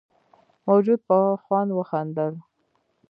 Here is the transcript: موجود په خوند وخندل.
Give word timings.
موجود 0.67 0.99
په 1.07 1.17
خوند 1.43 1.69
وخندل. 1.73 2.33